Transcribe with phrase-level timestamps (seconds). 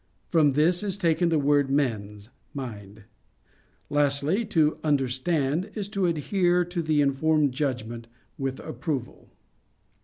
[0.31, 3.03] From this is taken the word "mens" [mind].
[3.87, 9.29] Lastly, to "understand" is to adhere to the formed judgment with approval.